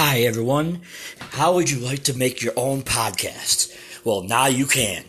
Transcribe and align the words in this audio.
Hi, 0.00 0.20
everyone. 0.20 0.82
How 1.18 1.54
would 1.54 1.68
you 1.68 1.80
like 1.80 2.04
to 2.04 2.16
make 2.16 2.40
your 2.40 2.52
own 2.54 2.82
podcast? 2.82 3.76
Well, 4.04 4.22
now 4.22 4.46
you 4.46 4.64
can. 4.64 5.02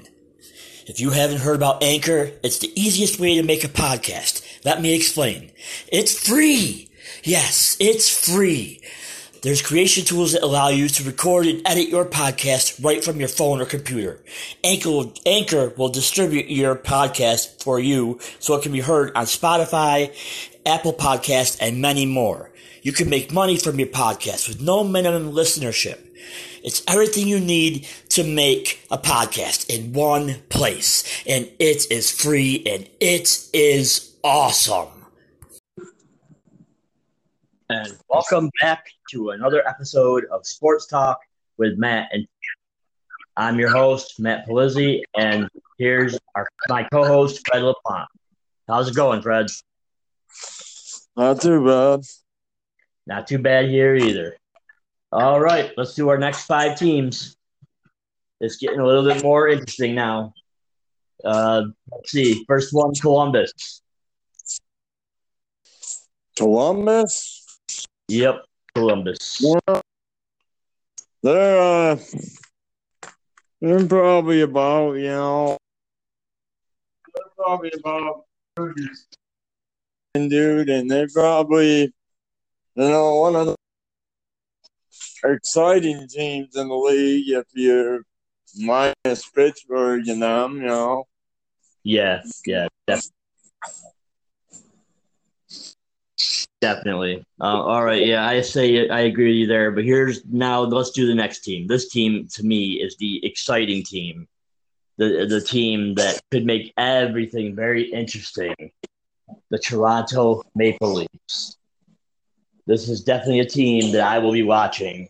If 0.87 0.99
you 0.99 1.11
haven't 1.11 1.41
heard 1.41 1.57
about 1.57 1.83
Anchor, 1.83 2.31
it's 2.41 2.57
the 2.57 2.73
easiest 2.75 3.19
way 3.19 3.35
to 3.35 3.43
make 3.43 3.63
a 3.63 3.67
podcast. 3.67 4.43
Let 4.65 4.81
me 4.81 4.95
explain. 4.95 5.51
It's 5.91 6.27
free. 6.27 6.89
Yes, 7.23 7.77
it's 7.79 8.09
free. 8.09 8.81
There's 9.43 9.61
creation 9.61 10.05
tools 10.05 10.33
that 10.33 10.41
allow 10.41 10.69
you 10.69 10.89
to 10.89 11.03
record 11.03 11.45
and 11.45 11.61
edit 11.67 11.89
your 11.89 12.05
podcast 12.05 12.83
right 12.83 13.03
from 13.03 13.19
your 13.19 13.29
phone 13.29 13.61
or 13.61 13.65
computer. 13.65 14.19
Anchor 14.63 14.89
will, 14.89 15.13
Anchor 15.23 15.71
will 15.77 15.89
distribute 15.89 16.49
your 16.49 16.75
podcast 16.75 17.61
for 17.63 17.79
you 17.79 18.19
so 18.39 18.55
it 18.55 18.63
can 18.63 18.71
be 18.71 18.81
heard 18.81 19.15
on 19.15 19.25
Spotify, 19.25 20.11
Apple 20.65 20.93
Podcast, 20.93 21.59
and 21.61 21.79
many 21.79 22.07
more. 22.07 22.48
You 22.81 22.93
can 22.93 23.09
make 23.09 23.33
money 23.33 23.57
from 23.57 23.77
your 23.77 23.89
podcast 23.89 24.47
with 24.47 24.61
no 24.61 24.83
minimum 24.83 25.33
listenership. 25.33 25.99
It's 26.63 26.81
everything 26.87 27.27
you 27.27 27.39
need 27.39 27.85
to 28.09 28.23
make 28.23 28.85
a 28.89 28.97
podcast 28.97 29.69
in 29.69 29.91
one 29.91 30.35
place. 30.49 31.03
And 31.27 31.49
it 31.59 31.91
is 31.91 32.09
free 32.09 32.63
and 32.65 32.89
it 33.01 33.49
is 33.53 34.15
awesome. 34.23 34.87
And 37.69 37.97
welcome 38.07 38.49
back 38.61 38.85
to 39.11 39.31
another 39.31 39.67
episode 39.67 40.25
of 40.31 40.45
Sports 40.45 40.87
Talk 40.87 41.19
with 41.57 41.77
Matt 41.77 42.09
and 42.13 42.25
I'm 43.35 43.57
your 43.57 43.71
host, 43.71 44.19
Matt 44.19 44.45
Polizzi, 44.45 45.01
and 45.17 45.47
here's 45.77 46.19
our 46.35 46.45
my 46.67 46.85
co-host, 46.91 47.41
Fred 47.47 47.61
LaPlante. 47.61 48.07
How's 48.67 48.89
it 48.89 48.95
going, 48.95 49.21
Fred? 49.21 49.47
Not 51.15 51.39
too 51.39 51.65
bad. 51.65 52.01
Not 53.09 53.25
too 53.25 53.39
bad 53.39 53.65
here 53.65 53.95
either. 53.95 54.37
All 55.11 55.41
right, 55.41 55.71
let's 55.75 55.95
do 55.95 56.09
our 56.09 56.19
next 56.19 56.45
five 56.45 56.77
teams. 56.77 57.35
It's 58.39 58.57
getting 58.57 58.79
a 58.79 58.85
little 58.85 59.03
bit 59.03 59.23
more 59.23 59.47
interesting 59.47 59.95
now. 59.95 60.31
Uh, 61.25 61.63
let's 61.91 62.11
see. 62.11 62.45
First 62.47 62.71
one, 62.71 62.93
Columbus. 62.93 63.81
Columbus? 66.37 67.47
Yep, 68.09 68.45
Columbus. 68.75 69.41
Well, 69.43 69.81
they're 71.23 71.59
uh, 71.59 71.97
they're 73.59 73.87
probably 73.87 74.41
about 74.41 74.93
you 74.93 75.07
know 75.07 75.57
they're 77.15 77.25
probably 77.35 77.71
about 77.75 78.25
dude, 80.13 80.69
and 80.69 80.91
they 80.91 81.07
probably 81.11 81.91
you 82.75 82.89
know 82.89 83.15
one 83.15 83.35
of 83.35 83.47
the 83.47 83.55
exciting 85.25 86.07
teams 86.07 86.55
in 86.55 86.67
the 86.67 86.75
league 86.75 87.29
if 87.29 87.45
you're 87.53 88.01
minus 88.57 89.29
Pittsburgh 89.29 90.07
and 90.07 90.21
them, 90.21 90.57
you 90.57 90.67
know. 90.67 91.05
Yeah, 91.83 92.21
yeah, 92.45 92.67
definitely. 92.87 93.13
Definitely. 96.61 97.23
Uh, 97.39 97.45
all 97.45 97.85
right. 97.85 98.05
Yeah, 98.05 98.27
I 98.27 98.41
say 98.41 98.89
I 98.89 99.01
agree 99.01 99.27
with 99.27 99.35
you 99.37 99.47
there. 99.47 99.71
But 99.71 99.85
here's 99.85 100.25
now. 100.25 100.61
Let's 100.61 100.91
do 100.91 101.07
the 101.07 101.15
next 101.15 101.39
team. 101.39 101.67
This 101.67 101.87
team 101.89 102.27
to 102.33 102.43
me 102.43 102.73
is 102.73 102.97
the 102.97 103.25
exciting 103.25 103.83
team, 103.83 104.27
the 104.97 105.25
the 105.29 105.39
team 105.39 105.95
that 105.95 106.21
could 106.31 106.45
make 106.45 106.73
everything 106.77 107.55
very 107.55 107.89
interesting. 107.91 108.53
The 109.49 109.59
Toronto 109.59 110.43
Maple 110.55 110.93
Leafs. 110.93 111.58
This 112.69 112.87
is 112.87 113.01
definitely 113.01 113.39
a 113.39 113.45
team 113.45 113.93
that 113.93 114.01
I 114.01 114.19
will 114.19 114.31
be 114.31 114.43
watching, 114.43 115.09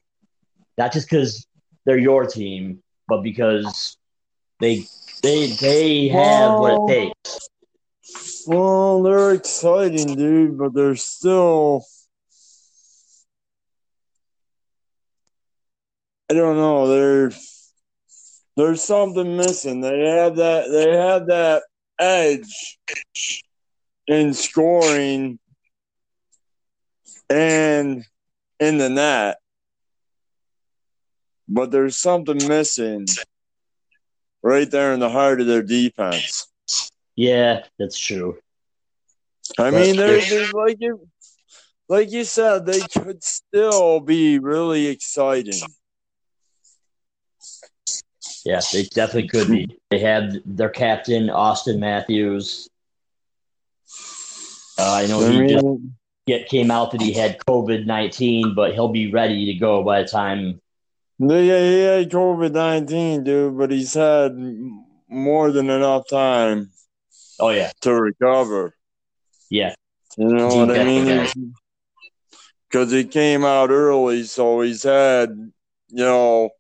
not 0.77 0.93
just 0.93 1.09
because 1.09 1.45
they're 1.83 1.97
your 1.97 2.25
team, 2.25 2.81
but 3.05 3.21
because 3.21 3.97
they 4.61 4.85
they 5.21 5.47
they 5.47 6.08
have 6.08 6.58
what 6.58 6.80
it 6.87 6.87
takes. 6.87 7.49
Well, 8.48 9.03
they're 9.03 9.33
exciting, 9.33 10.15
dude, 10.15 10.58
but 10.58 10.73
they're 10.73 10.95
still. 10.95 11.83
I 16.31 16.36
don't 16.36 16.55
know. 16.55 16.87
There's 16.87 17.73
there's 18.55 18.81
something 18.81 19.36
missing. 19.36 19.81
They 19.81 20.08
have 20.08 20.37
that. 20.37 20.71
They 20.71 20.95
have 20.95 21.27
that 21.27 21.64
edge 21.99 22.80
in 24.08 24.33
scoring 24.33 25.39
and 27.30 28.06
in 28.60 28.78
the 28.78 28.90
net, 28.90 29.38
but 31.48 31.72
there's 31.72 31.95
something 31.95 32.48
missing 32.48 33.06
right 34.42 34.70
there 34.70 34.94
in 34.94 35.00
the 35.00 35.10
heart 35.10 35.42
of 35.42 35.48
their 35.48 35.64
defense. 35.64 36.48
Yeah, 37.16 37.64
that's 37.78 37.98
true. 37.98 38.38
I 39.58 39.72
mean, 39.72 39.98
they're, 39.98 40.22
they're 40.22 40.54
like 40.54 40.78
you, 40.80 41.08
like 41.90 42.12
you 42.12 42.23
said, 42.23 42.66
they 42.66 42.82
could 42.82 43.23
still 43.23 44.00
be 44.00 44.40
really 44.40 44.88
exciting. 44.88 45.60
Yeah, 48.46 48.61
they 48.72 48.84
definitely 48.84 49.28
could 49.28 49.48
be. 49.50 49.80
They 49.90 50.00
have 50.00 50.34
their 50.46 50.70
captain 50.70 51.28
Auston 51.28 51.80
Matthews. 51.80 52.70
Uh, 54.78 54.94
I 54.94 55.08
know 55.08 55.22
I 55.22 55.32
he 55.32 55.40
mean, 55.40 55.96
get, 56.30 56.48
came 56.48 56.72
out 56.72 56.92
that 56.92 57.02
he 57.02 57.14
had 57.14 57.38
COVID 57.48 57.86
nineteen, 57.86 58.54
but 58.56 58.73
he'll 58.73 58.90
be 58.90 59.12
ready 59.12 59.45
to 59.45 59.54
go 59.60 59.84
by 59.84 60.04
the 60.04 60.08
time. 60.08 60.62
Yeah, 61.20 61.40
he 61.42 61.80
had 61.82 62.10
COVID 62.10 62.52
nineteen, 62.54 63.23
dude, 63.23 63.58
but 63.58 63.72
he's 63.72 63.94
had 63.94 64.38
more 65.10 65.52
than 65.52 65.70
enough 65.70 66.08
time 66.10 66.72
Oh 67.40 67.50
yeah, 67.50 67.72
to 67.82 67.94
recover. 67.94 68.73
yeah, 69.50 69.73
You 70.17 70.28
know 70.28 70.50
He 70.50 70.60
what 70.60 70.72
I 70.72 70.84
mean? 70.84 71.54
Because 72.70 72.92
he 72.92 73.04
came 73.06 73.44
out 73.44 73.72
early, 73.72 74.23
so 74.23 74.61
he's 74.61 74.84
had, 74.84 75.30
you 75.30 76.06
know, 76.06 76.52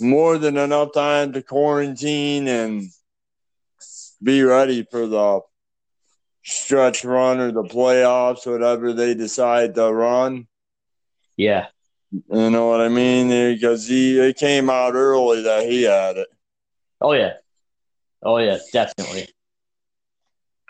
more 0.00 0.38
than 0.38 0.56
enough 0.56 0.92
time 0.92 1.32
to 1.32 1.42
quarantine 1.42 2.46
and 2.46 2.84
be 4.22 4.42
ready 4.42 4.86
for 4.90 5.06
the 5.06 5.40
stretch 6.46 7.04
run 7.04 7.40
or 7.40 7.50
the 7.52 7.64
playoffs, 7.64 8.46
whatever 8.50 8.92
they 8.92 9.14
decide 9.14 9.74
to 9.74 9.92
run. 9.92 10.46
yeah, 11.36 11.66
You 12.12 12.50
know 12.50 12.68
what 12.68 12.80
I 12.80 12.88
mean? 12.88 13.28
Because 13.54 13.86
he 13.88 14.18
it 14.18 14.36
came 14.38 14.70
out 14.70 14.94
early 14.94 15.42
that 15.42 15.64
he 15.64 15.82
had 15.82 16.16
it. 16.16 16.28
oh 17.00 17.12
yeah, 17.12 17.34
oh 18.22 18.38
yeah, 18.38 18.58
definitely. 18.72 19.28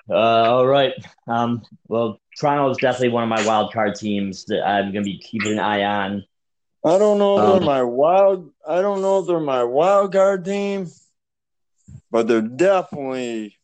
Uh, 0.08 0.14
all 0.14 0.66
right. 0.66 0.92
Um, 1.26 1.62
well, 1.88 2.20
Toronto 2.38 2.70
is 2.70 2.78
definitely 2.78 3.08
one 3.10 3.24
of 3.24 3.28
my 3.28 3.44
wild 3.46 3.72
card 3.72 3.96
teams 3.96 4.44
that 4.46 4.62
I'm 4.66 4.92
going 4.92 5.04
to 5.04 5.10
be 5.10 5.18
keeping 5.18 5.52
an 5.52 5.58
eye 5.58 5.82
on. 5.82 6.24
I 6.84 6.98
don't 6.98 7.18
know 7.18 7.36
if 7.38 7.42
Um, 7.42 7.50
they're 7.58 7.66
my 7.66 7.82
wild. 7.82 8.52
I 8.66 8.80
don't 8.80 9.02
know 9.02 9.18
if 9.20 9.26
they're 9.26 9.40
my 9.40 9.64
wild 9.64 10.12
card 10.12 10.44
team, 10.44 10.86
but 12.10 12.28
they're 12.28 12.40
definitely 12.40 13.58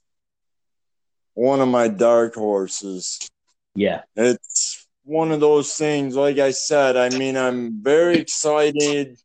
one 1.34 1.60
of 1.60 1.68
my 1.68 1.88
dark 1.88 2.34
horses. 2.34 3.18
Yeah, 3.74 4.02
It's 4.16 4.86
one 5.04 5.32
of 5.32 5.40
those 5.40 5.74
things. 5.74 6.14
Like 6.14 6.38
I 6.38 6.50
said, 6.50 6.96
I 6.96 7.08
mean, 7.08 7.36
I'm 7.36 7.82
very 7.82 8.18
excited 8.18 9.18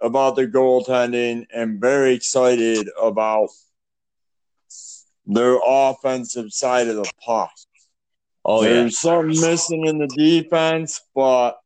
about 0.00 0.36
the 0.36 0.46
goaltending 0.46 1.46
and 1.52 1.80
very 1.80 2.14
excited 2.14 2.88
about 3.00 3.48
their 5.26 5.58
offensive 5.64 6.52
side 6.52 6.88
of 6.88 6.96
the 6.96 7.10
puck. 7.24 7.50
oh 8.44 8.62
yeah, 8.62 8.68
There's 8.70 8.98
something 8.98 9.28
missing 9.40 9.86
in 9.86 9.98
the 9.98 10.06
defense, 10.06 11.02
but 11.14 11.58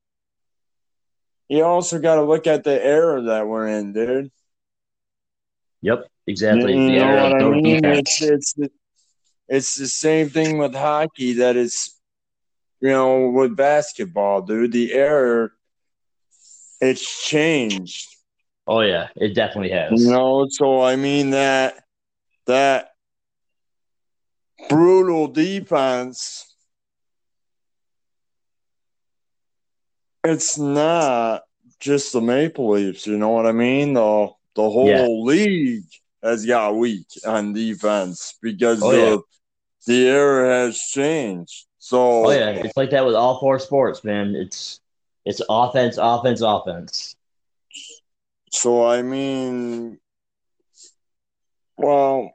you 1.48 1.62
also 1.62 1.98
got 1.98 2.16
to 2.16 2.22
look 2.22 2.46
at 2.46 2.64
the 2.64 2.82
era 2.84 3.20
that 3.22 3.46
we're 3.46 3.68
in, 3.68 3.92
dude. 3.92 4.30
yep, 5.82 6.08
exactly. 6.26 6.72
You 6.72 6.78
The 6.78 6.98
know 6.98 7.30
what 7.30 7.42
I 7.42 7.50
mean? 7.50 7.82
defense. 7.82 8.22
It's 8.22 8.56
it's 8.58 8.74
it's 9.48 9.74
the 9.76 9.86
same 9.86 10.28
thing 10.30 10.58
with 10.58 10.74
hockey 10.74 11.34
that 11.34 11.56
it's 11.56 11.98
you 12.80 12.88
know 12.88 13.30
with 13.30 13.56
basketball, 13.56 14.42
dude. 14.42 14.72
The 14.72 14.92
era 14.92 15.50
it's 16.80 17.28
changed. 17.28 18.08
Oh 18.66 18.80
yeah, 18.80 19.08
it 19.16 19.34
definitely 19.34 19.70
has. 19.70 20.04
You 20.04 20.12
know, 20.12 20.46
so 20.50 20.82
I 20.82 20.96
mean 20.96 21.30
that 21.30 21.84
that 22.46 22.90
brutal 24.68 25.28
defense. 25.28 26.50
It's 30.24 30.56
not 30.58 31.42
just 31.80 32.12
the 32.14 32.20
Maple 32.22 32.70
Leafs. 32.70 33.06
You 33.06 33.18
know 33.18 33.28
what 33.30 33.46
I 33.46 33.52
mean? 33.52 33.92
The 33.94 34.30
the 34.56 34.70
whole 34.70 35.24
Yeah. 35.24 35.26
league 35.26 35.84
has 36.24 36.46
got 36.46 36.74
weak 36.76 37.06
on 37.26 37.52
defense 37.52 38.34
because 38.40 38.80
Oh, 38.82 38.90
the 38.90 38.98
yeah. 38.98 39.16
the 39.86 40.06
era 40.08 40.48
has 40.64 40.78
changed. 40.78 41.66
So 41.78 42.26
Oh 42.26 42.30
yeah, 42.30 42.50
it's 42.50 42.76
like 42.76 42.90
that 42.90 43.04
with 43.04 43.14
all 43.14 43.38
four 43.38 43.58
sports, 43.58 44.02
man. 44.04 44.34
It's 44.34 44.80
It's 45.26 45.42
offense, 45.48 45.98
offense, 46.00 46.40
offense. 46.40 47.16
So 48.50 48.86
I 48.86 49.02
mean, 49.02 49.98
well, 51.76 52.30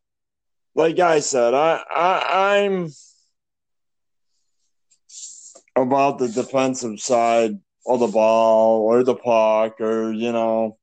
like 0.75 1.00
I 1.00 1.19
said, 1.19 1.53
I, 1.53 1.81
I 1.89 2.81
I'm 5.75 5.83
about 5.83 6.19
the 6.19 6.27
defensive 6.27 7.00
side 7.00 7.59
of 7.88 8.00
the 8.00 8.07
ball 8.07 8.81
or 8.81 9.03
the 9.03 9.15
puck 9.15 9.80
or 9.81 10.12
you 10.12 10.31
know 10.31 10.77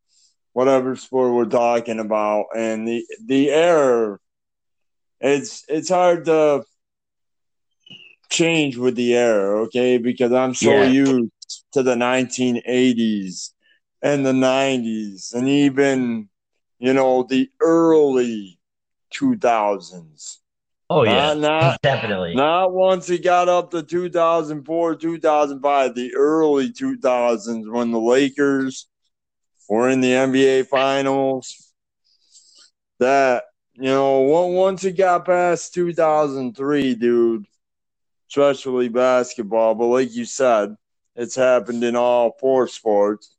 whatever 0.56 0.96
sport 0.96 1.34
we're 1.34 1.44
talking 1.44 2.00
about, 2.00 2.46
and 2.56 2.88
the 2.88 3.04
the 3.26 3.50
air. 3.50 4.18
It's 5.20 5.66
it's 5.68 5.90
hard 5.90 6.24
to 6.24 6.64
change 8.30 8.78
with 8.78 8.94
the 8.94 9.14
air, 9.14 9.58
okay? 9.64 9.98
Because 9.98 10.32
I'm 10.32 10.54
so 10.54 10.70
yeah. 10.70 10.88
used 10.88 11.30
to 11.72 11.82
the 11.82 11.94
1980s 11.94 13.50
and 14.00 14.24
the 14.24 14.32
90s 14.32 15.34
and 15.34 15.46
even 15.46 16.30
you 16.78 16.94
know 16.94 17.24
the 17.24 17.50
early 17.60 18.58
2000s. 19.14 20.38
Oh 20.88 21.02
yeah, 21.02 21.34
not, 21.34 21.38
not, 21.38 21.78
definitely. 21.82 22.34
Not 22.34 22.72
once 22.72 23.06
he 23.06 23.18
got 23.18 23.50
up 23.50 23.72
to 23.72 23.82
2004, 23.82 24.94
2005, 24.94 25.94
the 25.94 26.14
early 26.14 26.72
2000s 26.72 27.70
when 27.70 27.90
the 27.90 28.00
Lakers 28.00 28.88
were 29.68 29.88
in 29.88 30.00
the 30.00 30.12
NBA 30.12 30.68
Finals. 30.68 31.72
That 32.98 33.44
you 33.74 33.84
know, 33.84 34.20
once 34.20 34.84
it 34.84 34.96
got 34.96 35.26
past 35.26 35.74
2003, 35.74 36.94
dude, 36.94 37.44
especially 38.30 38.88
basketball, 38.88 39.74
but 39.74 39.86
like 39.86 40.14
you 40.14 40.24
said, 40.24 40.76
it's 41.14 41.36
happened 41.36 41.84
in 41.84 41.96
all 41.96 42.36
four 42.40 42.68
sports. 42.68 43.34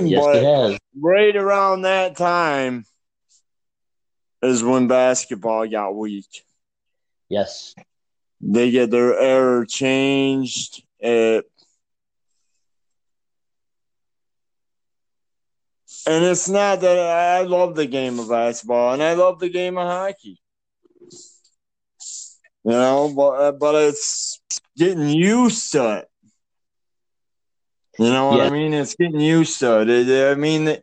Yes, 0.00 0.24
but 0.24 0.36
it 0.36 0.44
has. 0.44 0.78
Right 0.98 1.34
around 1.34 1.82
that 1.82 2.16
time 2.16 2.84
is 4.42 4.62
when 4.62 4.86
basketball 4.86 5.66
got 5.68 5.96
weak. 5.96 6.44
Yes. 7.28 7.74
They 8.40 8.70
get 8.70 8.90
their 8.90 9.18
error 9.18 9.66
changed. 9.66 10.82
It, 10.98 11.49
and 16.06 16.24
it's 16.24 16.48
not 16.48 16.80
that 16.80 16.98
I 16.98 17.42
love 17.42 17.74
the 17.74 17.86
game 17.86 18.18
of 18.18 18.28
basketball 18.28 18.94
and 18.94 19.02
I 19.02 19.14
love 19.14 19.38
the 19.38 19.48
game 19.48 19.78
of 19.78 19.86
hockey. 19.86 20.40
You 22.64 22.72
know, 22.72 23.12
but 23.14 23.30
uh, 23.30 23.52
but 23.52 23.74
it's 23.74 24.40
getting 24.76 25.08
used 25.08 25.72
to 25.72 25.98
it. 25.98 26.08
You 27.98 28.10
know 28.10 28.28
what 28.28 28.38
yeah. 28.38 28.44
I 28.44 28.50
mean? 28.50 28.74
It's 28.74 28.94
getting 28.94 29.20
used 29.20 29.58
to 29.60 29.80
it. 29.80 30.30
I 30.30 30.34
mean, 30.34 30.76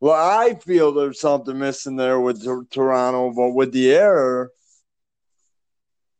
well, 0.00 0.14
I 0.14 0.54
feel 0.54 0.92
there's 0.92 1.20
something 1.20 1.58
missing 1.58 1.96
there 1.96 2.20
with 2.20 2.42
Toronto, 2.70 3.32
but 3.32 3.50
with 3.50 3.72
the 3.72 3.92
error, 3.92 4.50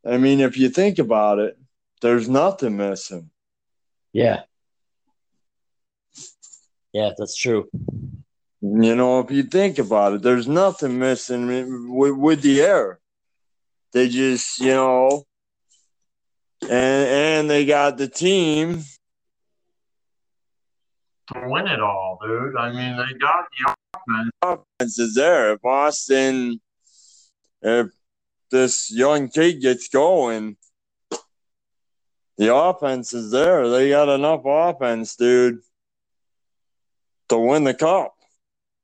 I 0.06 0.18
mean, 0.18 0.40
if 0.40 0.56
you 0.56 0.68
think 0.68 0.98
about 0.98 1.38
it, 1.38 1.58
there's 2.00 2.28
nothing 2.28 2.76
missing. 2.76 3.30
Yeah. 4.12 4.42
Yeah, 6.92 7.10
that's 7.18 7.36
true. 7.36 7.68
You 8.66 8.96
know, 8.96 9.20
if 9.20 9.30
you 9.30 9.42
think 9.42 9.78
about 9.78 10.14
it, 10.14 10.22
there's 10.22 10.48
nothing 10.48 10.98
missing 10.98 11.94
with, 11.94 12.16
with 12.16 12.40
the 12.40 12.62
air. 12.62 12.98
They 13.92 14.08
just, 14.08 14.58
you 14.58 14.72
know, 14.72 15.24
and 16.62 16.70
and 16.72 17.50
they 17.50 17.66
got 17.66 17.98
the 17.98 18.08
team 18.08 18.82
to 21.26 21.42
win 21.44 21.66
it 21.66 21.80
all, 21.80 22.18
dude. 22.22 22.56
I 22.56 22.72
mean, 22.72 22.96
they 22.96 23.18
got 23.18 23.44
the 23.52 23.74
offense. 23.98 24.30
Offense 24.40 24.98
is 24.98 25.14
there. 25.14 25.52
If 25.52 25.62
Austin, 25.62 26.58
if 27.60 27.88
this 28.50 28.90
young 28.90 29.28
kid 29.28 29.60
gets 29.60 29.88
going, 29.88 30.56
the 32.38 32.54
offense 32.54 33.12
is 33.12 33.30
there. 33.30 33.68
They 33.68 33.90
got 33.90 34.08
enough 34.08 34.40
offense, 34.46 35.16
dude, 35.16 35.58
to 37.28 37.38
win 37.38 37.64
the 37.64 37.74
cup. 37.74 38.13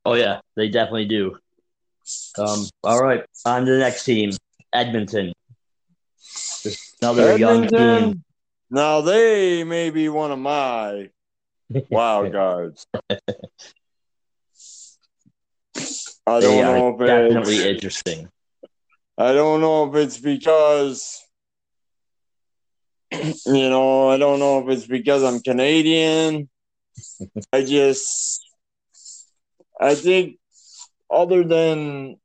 Oh 0.05 0.13
yeah, 0.13 0.39
they 0.55 0.69
definitely 0.69 1.05
do. 1.05 1.37
Um, 2.37 2.67
all 2.83 3.01
right, 3.01 3.23
on 3.45 3.65
to 3.65 3.71
the 3.71 3.77
next 3.77 4.03
team, 4.03 4.31
Edmonton. 4.73 5.33
Just 6.63 7.01
another 7.01 7.31
Edmonton, 7.31 7.79
young 7.79 8.11
team. 8.11 8.23
Now 8.69 9.01
they 9.01 9.63
may 9.63 9.89
be 9.89 10.09
one 10.09 10.31
of 10.31 10.39
my 10.39 11.09
wild 11.89 12.31
cards. 12.31 12.85
I 16.27 16.39
don't 16.39 16.41
they 16.41 16.61
know 16.61 16.89
if 16.89 16.99
definitely 16.99 17.55
it's, 17.57 17.75
interesting. 17.75 18.29
I 19.17 19.33
don't 19.33 19.61
know 19.61 19.89
if 19.89 19.95
it's 19.95 20.17
because 20.17 21.21
you 23.11 23.69
know, 23.69 24.09
I 24.09 24.17
don't 24.17 24.39
know 24.39 24.59
if 24.59 24.69
it's 24.69 24.87
because 24.87 25.23
I'm 25.23 25.41
Canadian. 25.41 26.49
I 27.51 27.63
just 27.63 28.41
I 29.81 29.95
think 29.95 30.37
other 31.09 31.43
than 31.43 32.17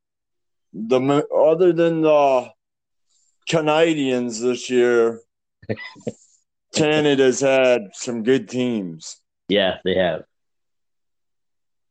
the 0.73 1.27
other 1.35 1.73
than 1.73 2.01
the 2.01 2.51
Canadiens 3.49 4.41
this 4.41 4.69
year, 4.69 5.21
Canada's 6.75 7.41
had 7.41 7.89
some 7.93 8.23
good 8.23 8.47
teams. 8.47 9.19
Yeah, 9.49 9.77
they 9.83 9.95
have. 9.95 10.23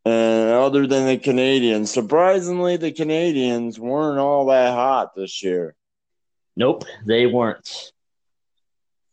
And 0.04 0.50
other 0.50 0.86
than 0.86 1.06
the 1.06 1.18
Canadiens, 1.18 1.88
surprisingly, 1.88 2.76
the 2.76 2.92
Canadiens 2.92 3.76
weren't 3.76 4.20
all 4.20 4.46
that 4.46 4.72
hot 4.72 5.16
this 5.16 5.42
year. 5.42 5.74
Nope, 6.56 6.84
they 7.04 7.26
weren't. 7.26 7.92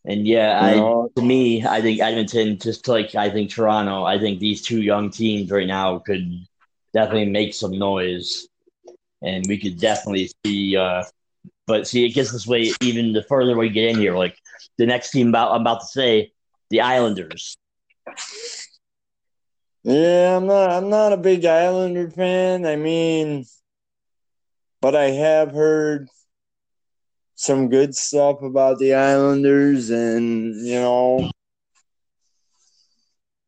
And 0.06 0.28
yeah, 0.28 0.60
I 0.62 0.74
to 1.16 1.22
me, 1.22 1.66
I 1.66 1.82
think 1.82 2.02
Edmonton, 2.02 2.58
just 2.58 2.88
like 2.88 3.16
I 3.16 3.30
think 3.30 3.50
Toronto, 3.50 4.04
I 4.04 4.20
think 4.20 4.40
these 4.40 4.62
two 4.62 4.82
young 4.82 5.10
teams 5.10 5.50
right 5.50 5.68
now 5.68 6.00
could 6.00 6.46
definitely 6.94 7.30
make 7.30 7.54
some 7.54 7.78
noise, 7.78 8.48
and 9.22 9.46
we 9.48 9.58
could 9.58 9.80
definitely 9.80 10.30
see. 10.46 10.76
Uh, 10.76 11.04
but 11.68 11.88
see, 11.88 12.06
it 12.06 12.10
gets 12.10 12.32
this 12.32 12.46
way 12.46 12.74
even 12.82 13.14
the 13.14 13.24
further 13.24 13.58
we 13.58 13.70
get 13.70 13.92
in 13.92 13.98
here. 13.98 14.18
Like 14.18 14.38
the 14.78 14.86
next 14.86 15.12
team 15.12 15.30
about 15.30 15.54
I'm 15.54 15.62
about 15.62 15.80
to 15.82 15.88
say, 15.88 16.34
the 16.70 16.82
Islanders. 16.82 17.56
Yeah, 19.84 20.36
I'm 20.36 20.48
not. 20.48 20.70
I'm 20.70 20.90
not 20.90 21.14
a 21.14 21.18
big 21.18 21.46
Islander 21.46 22.10
fan. 22.10 22.66
I 22.66 22.76
mean, 22.76 23.46
but 24.82 24.96
I 24.96 25.12
have 25.12 25.52
heard 25.52 26.10
some 27.36 27.70
good 27.70 27.96
stuff 27.96 28.42
about 28.42 28.80
the 28.80 28.94
Islanders, 28.94 29.90
and 29.90 30.56
you 30.56 30.80
know, 30.80 31.32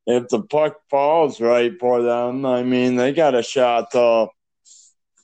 if 0.05 0.27
the 0.29 0.41
puck 0.41 0.77
falls 0.89 1.41
right 1.41 1.73
for 1.79 2.01
them, 2.01 2.45
I 2.45 2.63
mean, 2.63 2.95
they 2.95 3.13
got 3.13 3.35
a 3.35 3.43
shot 3.43 3.91
to 3.91 4.27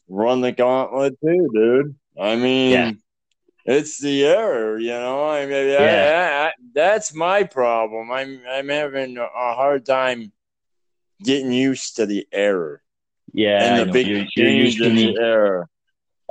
run 0.07 0.41
the 0.41 0.51
gauntlet 0.51 1.17
too, 1.21 1.49
dude. 1.53 1.95
I 2.19 2.35
mean, 2.35 2.71
yeah. 2.71 2.91
it's 3.65 3.99
the 3.99 4.25
error, 4.25 4.77
you 4.77 4.89
know. 4.89 5.29
I 5.29 5.45
mean, 5.45 5.69
yeah. 5.69 6.43
I, 6.43 6.47
I, 6.47 6.51
that's 6.73 7.13
my 7.13 7.43
problem. 7.43 8.11
I'm 8.11 8.41
I'm 8.47 8.69
having 8.69 9.17
a 9.17 9.27
hard 9.27 9.85
time 9.85 10.31
getting 11.23 11.51
used 11.51 11.95
to 11.97 12.05
the 12.05 12.27
error. 12.31 12.81
Yeah, 13.33 13.79
and 13.79 13.89
the 13.89 13.93
big 13.93 14.07
you're, 14.07 14.25
change 14.25 14.75
you're 14.75 14.89
in 14.89 14.95
the 14.95 15.17
error. 15.17 15.69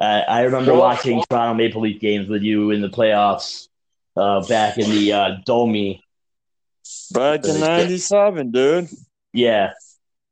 Uh, 0.01 0.23
I 0.27 0.43
remember 0.43 0.75
watching 0.75 1.23
Toronto 1.29 1.55
Maple 1.55 1.83
Leaf 1.83 2.01
games 2.01 2.29
with 2.29 2.43
you 2.43 2.71
in 2.71 2.81
the 2.81 2.89
playoffs 2.89 3.69
uh, 4.17 4.47
back 4.47 4.79
in 4.79 4.89
the 4.91 5.13
uh, 5.13 5.31
Domi. 5.45 6.03
Back 7.13 7.45
in 7.45 7.61
'97, 7.61 8.51
dude. 8.51 8.89
Yeah. 9.33 9.73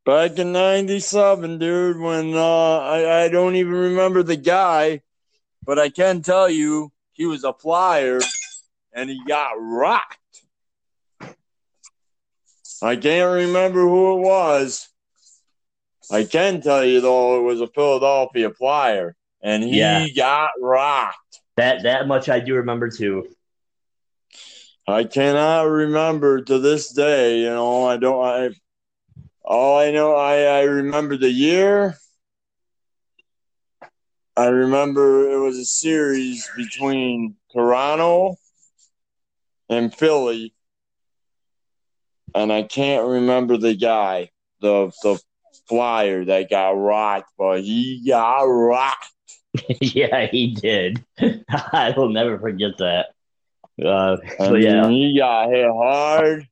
Back 0.07 0.39
in 0.39 0.53
'97, 0.53 1.59
dude. 1.59 1.99
When 1.99 2.35
uh, 2.35 2.79
I 2.79 3.25
I 3.25 3.29
don't 3.29 3.57
even 3.57 3.73
remember 3.73 4.23
the 4.23 4.37
guy, 4.37 5.03
but 5.65 5.79
I 5.79 5.91
can 5.91 6.23
tell 6.23 6.49
you 6.49 6.91
he 7.13 7.27
was 7.27 7.45
a 7.45 7.53
flyer, 7.53 8.21
and 8.95 9.11
he 9.11 9.21
got 9.27 9.53
rocked. 9.59 10.17
I 12.81 12.97
can't 12.97 13.35
remember 13.35 13.81
who 13.81 14.19
it 14.19 14.21
was. 14.23 14.89
I 16.11 16.25
can 16.25 16.63
tell 16.63 16.85
you 16.85 17.03
though, 17.03 17.39
it 17.39 17.43
was 17.43 17.61
a 17.61 17.67
Philadelphia 17.67 18.51
Flyer, 18.51 19.15
and 19.43 19.63
he 19.63 19.79
yeah. 19.79 20.09
got 20.09 20.51
rocked. 20.61 21.41
That 21.57 21.83
that 21.85 22.07
much 22.07 22.29
I 22.29 22.41
do 22.41 22.55
remember 22.55 22.91
too. 22.91 23.29
I 24.87 25.05
cannot 25.05 25.63
remember 25.63 26.41
to 26.41 26.59
this 26.59 26.93
day. 26.93 27.41
You 27.41 27.51
know, 27.51 27.87
I 27.87 27.97
don't. 27.97 28.25
I 28.25 28.51
all 29.43 29.79
I 29.79 29.91
know, 29.91 30.15
I 30.15 30.43
I 30.43 30.63
remember 30.63 31.17
the 31.17 31.31
year. 31.31 31.97
I 34.37 34.47
remember 34.47 35.31
it 35.31 35.39
was 35.39 35.59
a 35.59 35.65
series 35.65 36.49
between 36.57 37.35
Toronto 37.53 38.37
and 39.69 39.93
Philly 39.93 40.55
and 42.35 42.53
I 42.53 42.63
can't 42.63 43.07
remember 43.07 43.57
the 43.57 43.75
guy, 43.75 44.31
the 44.61 44.93
the 45.03 45.21
flyer 45.69 46.25
that 46.25 46.51
got 46.51 46.71
rocked, 46.71 47.33
but 47.39 47.63
he 47.63 48.05
got 48.07 48.43
rocked. 48.43 49.11
yeah, 49.81 50.27
he 50.27 50.55
did. 50.55 51.05
I 51.51 51.95
will 51.97 52.11
never 52.11 52.39
forget 52.39 52.79
that. 52.79 53.07
Uh, 53.83 54.17
mean, 54.41 54.63
yeah, 54.63 54.89
he 54.89 55.19
got 55.19 55.51
hit 55.51 55.71
hard. 55.71 56.49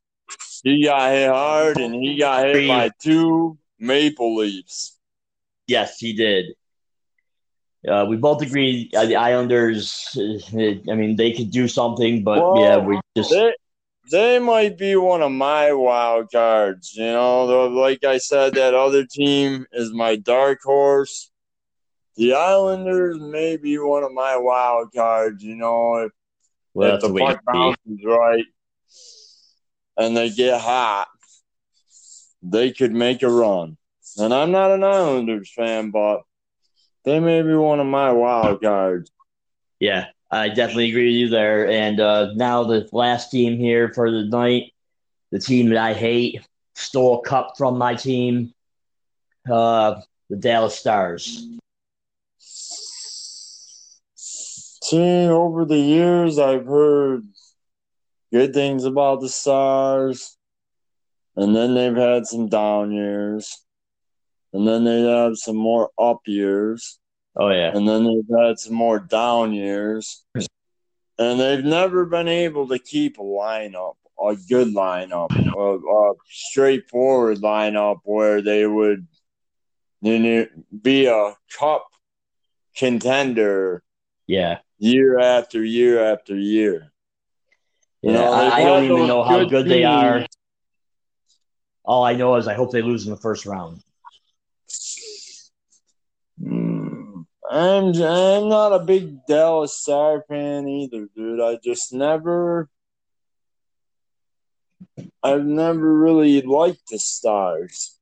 He 0.63 0.85
got 0.85 1.13
hit 1.13 1.29
hard, 1.29 1.79
and 1.79 1.95
he 1.95 2.19
got 2.19 2.47
hit 2.47 2.69
by 2.69 2.91
two 3.01 3.59
Maple 3.79 4.37
Leafs. 4.37 4.99
Yes, 5.67 5.99
he 5.99 6.13
did. 6.13 6.55
Uh, 7.87 8.05
we 8.09 8.17
both 8.17 8.43
agree 8.43 8.91
uh, 8.97 9.07
the 9.07 9.17
Islanders. 9.17 10.17
Uh, 10.17 10.91
I 10.91 10.95
mean, 10.95 11.17
they 11.17 11.33
could 11.33 11.51
do 11.51 11.69
something, 11.69 12.25
but 12.25 12.43
well, 12.43 12.63
yeah, 12.63 12.79
we 12.79 13.01
just 13.17 13.31
they, 13.31 13.55
they 14.11 14.39
might 14.39 14.77
be 14.77 14.97
one 14.97 15.23
of 15.23 15.33
my 15.33 15.73
wild 15.73 16.31
cards. 16.33 16.95
You 16.95 17.07
know, 17.07 17.45
like 17.69 18.05
I 18.05 18.19
said, 18.19 18.55
that 18.55 18.75
other 18.75 19.05
team 19.05 19.67
is 19.73 19.93
my 19.93 20.17
dark 20.17 20.61
horse. 20.65 21.31
The 22.17 22.33
Islanders 22.33 23.19
may 23.21 23.57
be 23.57 23.79
one 23.79 24.03
of 24.03 24.13
my 24.13 24.37
wild 24.37 24.93
cards. 24.95 25.43
You 25.43 25.55
know, 25.55 25.97
if, 25.97 26.13
well, 26.73 26.95
if 26.95 27.03
the 27.03 27.15
puck 27.15 27.41
bounces 27.45 28.05
right 28.05 28.45
and 29.97 30.17
they 30.17 30.31
get 30.31 30.61
hot, 30.61 31.09
they 32.43 32.73
could 32.73 32.93
make 32.93 33.23
a 33.23 33.29
run. 33.29 33.77
And 34.19 34.33
I'm 34.33 34.51
not 34.51 34.73
an 34.73 34.85
Islanders 34.85 35.53
fan, 35.55 35.91
but 35.91 36.23
they 37.05 37.21
may 37.21 37.43
be 37.43 37.55
one 37.55 37.81
of 37.81 37.87
my 37.87 38.13
wild 38.13 38.63
cards. 38.63 39.11
Yeah, 39.79 40.07
I 40.31 40.49
definitely 40.49 40.91
agree 40.91 41.07
with 41.07 41.15
you 41.15 41.29
there. 41.29 41.69
And 41.69 42.01
uh, 42.01 42.33
now 42.35 42.65
the 42.65 42.89
last 42.93 43.31
team 43.31 43.59
here 43.59 43.93
for 43.93 44.11
the 44.11 44.25
night, 44.25 44.73
the 45.33 45.39
team 45.39 45.69
that 45.69 45.79
I 45.79 45.93
hate, 45.93 46.47
stole 46.75 47.21
a 47.21 47.23
cup 47.23 47.55
from 47.59 47.77
my 47.77 47.95
team, 47.95 48.55
uh, 49.51 50.01
the 50.31 50.37
Dallas 50.37 50.79
Stars. 50.79 51.47
See, 54.89 55.27
over 55.27 55.65
the 55.65 55.79
years, 55.79 56.39
I've 56.39 56.67
heard 56.67 57.25
good 58.33 58.55
things 58.55 58.85
about 58.85 59.21
the 59.21 59.29
Stars, 59.29 60.37
and 61.35 61.55
then 61.55 61.75
they've 61.75 61.97
had 61.97 62.27
some 62.27 62.49
down 62.49 62.93
years 62.93 63.67
and 64.57 64.67
then 64.67 64.85
they 64.85 65.03
have 65.03 65.37
some 65.37 65.57
more 65.57 65.91
up 65.99 66.21
years. 66.27 66.99
Oh 67.37 67.51
yeah, 67.51 67.77
and 67.77 67.87
then 67.87 68.05
they've 68.05 68.39
had 68.39 68.59
some 68.59 68.75
more 68.75 68.99
down 68.99 69.53
years, 69.53 70.25
and 70.35 71.39
they've 71.39 71.65
never 71.65 72.07
been 72.07 72.29
able 72.29 72.67
to 72.69 72.79
keep 72.79 73.19
a 73.19 73.23
lineup, 73.23 73.97
a 74.19 74.35
good 74.49 74.69
lineup, 74.69 75.29
a, 75.55 76.11
a 76.11 76.15
straightforward 76.31 77.39
lineup 77.39 77.99
where 78.05 78.41
they 78.41 78.67
would 78.67 79.07
you 80.01 80.19
know, 80.19 80.47
be 80.83 81.07
a 81.07 81.35
cup 81.59 81.87
contender. 82.75 83.83
Yeah, 84.27 84.59
year 84.79 85.19
after 85.19 85.65
year 85.65 86.13
after 86.13 86.37
year. 86.37 86.93
You 88.03 88.13
yeah, 88.13 88.21
know, 88.21 88.33
I, 88.33 88.57
I 88.57 88.65
don't 88.65 88.85
even 88.85 89.07
know 89.07 89.23
how 89.25 89.39
good, 89.41 89.51
good 89.51 89.69
they 89.69 89.85
are. 89.85 90.27
All 91.85 92.05
I 92.05 92.15
know 92.15 92.35
is 92.37 92.49
I 92.49 92.55
hope 92.55 92.73
they 92.73 92.83
lose 92.83 93.05
in 93.05 93.11
the 93.11 93.17
first 93.17 93.47
round. 93.47 93.81
Hmm. 96.43 97.23
I'm 97.49 97.87
I'm 97.95 98.49
not 98.49 98.73
a 98.73 98.85
big 98.85 99.25
Dallas 99.27 99.77
Star 99.77 100.25
fan 100.29 100.69
either, 100.69 101.09
dude. 101.15 101.41
I 101.41 101.59
just 101.63 101.93
never 101.93 102.69
I've 105.23 105.45
never 105.45 105.99
really 105.99 106.43
liked 106.43 106.89
the 106.91 106.99
Stars. 106.99 107.99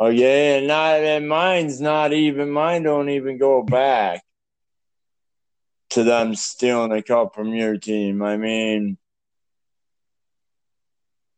Oh, 0.00 0.06
okay, 0.06 0.58
and 0.58 0.68
not 0.68 1.00
and 1.00 1.28
mine's 1.28 1.80
not 1.80 2.12
even 2.12 2.50
mine 2.50 2.82
don't 2.82 3.08
even 3.08 3.38
go 3.38 3.62
back 3.62 4.22
to 5.90 6.04
them 6.04 6.34
stealing 6.34 6.92
a 6.92 7.02
cup 7.02 7.34
from 7.34 7.54
your 7.54 7.76
team. 7.76 8.22
I 8.22 8.36
mean 8.36 8.98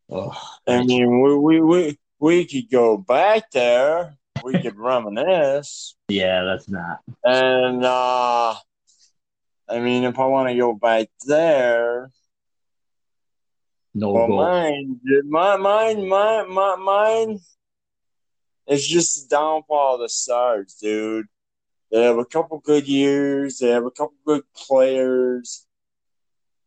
oh, 0.09 0.33
I 0.67 0.83
mean 0.83 1.21
we 1.21 1.37
we 1.37 1.61
we, 1.61 1.99
we 2.19 2.45
could 2.45 2.69
go 2.71 2.97
back 2.97 3.51
there 3.51 4.17
we 4.43 4.59
could 4.59 4.77
reminisce. 4.77 5.95
Yeah, 6.07 6.43
that's 6.43 6.67
not. 6.67 6.99
And 7.23 7.85
uh 7.85 8.55
I 9.71 9.79
mean, 9.79 10.03
if 10.03 10.19
I 10.19 10.25
want 10.25 10.49
to 10.49 10.55
go 10.55 10.73
back 10.73 11.07
there, 11.25 12.11
no 13.93 14.11
well, 14.11 14.27
goal. 14.27 14.37
mine, 14.37 14.99
my, 15.25 15.55
mine, 15.55 16.09
my, 16.09 16.43
my, 16.43 16.75
mine. 16.75 17.39
It's 18.67 18.85
just 18.85 19.29
the 19.29 19.35
downfall 19.35 19.95
of 19.95 20.01
the 20.01 20.09
Stars, 20.09 20.77
dude. 20.81 21.27
They 21.91 22.03
have 22.03 22.17
a 22.17 22.25
couple 22.25 22.59
good 22.59 22.87
years. 22.87 23.57
They 23.59 23.69
have 23.69 23.85
a 23.85 23.91
couple 23.91 24.15
good 24.25 24.43
players. 24.55 25.65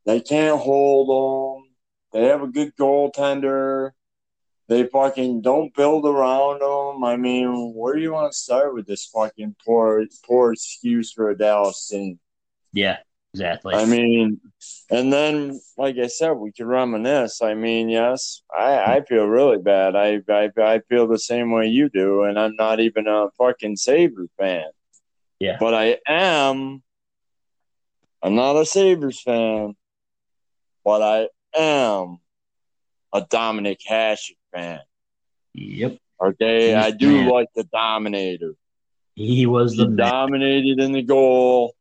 They 0.04 0.20
can't 0.20 0.60
hold 0.60 1.08
them. 1.08 1.74
They 2.12 2.28
have 2.28 2.42
a 2.42 2.46
good 2.46 2.76
goaltender. 2.76 3.92
They 4.68 4.84
fucking 4.86 5.42
don't 5.42 5.74
build 5.74 6.06
around 6.06 6.60
them. 6.60 7.04
I 7.04 7.16
mean, 7.16 7.72
where 7.74 7.94
do 7.94 8.00
you 8.00 8.12
want 8.12 8.32
to 8.32 8.38
start 8.38 8.74
with 8.74 8.86
this 8.86 9.06
fucking 9.06 9.56
poor, 9.64 10.04
poor 10.26 10.52
excuse 10.52 11.12
for 11.12 11.30
a 11.30 11.36
Dallas 11.36 11.88
team? 11.88 12.18
Yeah, 12.72 12.98
exactly. 13.32 13.74
I 13.74 13.84
mean, 13.86 14.40
and 14.90 15.12
then, 15.12 15.60
like 15.76 15.96
I 15.98 16.06
said, 16.06 16.32
we 16.32 16.52
can 16.52 16.66
reminisce. 16.66 17.42
I 17.42 17.54
mean, 17.54 17.88
yes, 17.88 18.42
I, 18.56 18.96
I 18.96 19.00
feel 19.02 19.26
really 19.26 19.58
bad. 19.58 19.96
I, 19.96 20.20
I, 20.28 20.50
I 20.58 20.80
feel 20.88 21.06
the 21.06 21.18
same 21.18 21.50
way 21.50 21.66
you 21.66 21.88
do, 21.88 22.22
and 22.22 22.38
I'm 22.38 22.56
not 22.56 22.80
even 22.80 23.06
a 23.06 23.28
fucking 23.36 23.76
Sabres 23.76 24.30
fan. 24.38 24.64
Yeah. 25.38 25.56
But 25.58 25.74
I 25.74 25.98
am. 26.06 26.82
I'm 28.22 28.34
not 28.34 28.56
a 28.56 28.64
Sabres 28.64 29.20
fan, 29.20 29.74
but 30.84 31.02
I 31.02 31.28
am 31.54 32.18
a 33.12 33.20
Dominik 33.20 33.80
Hasek 33.88 34.36
fan. 34.52 34.80
Yep. 35.52 35.98
Okay, 36.22 36.68
He's 36.68 36.74
I 36.84 36.90
do 36.90 37.12
man. 37.12 37.28
like 37.28 37.48
the 37.54 37.64
Dominator. 37.64 38.54
He 39.14 39.46
was 39.46 39.76
the 39.76 39.88
he 39.88 39.96
dominated 39.96 40.80
in 40.80 40.92
the 40.92 41.02
goal, 41.02 41.74